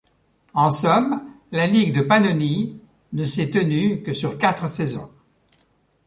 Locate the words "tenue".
3.51-4.01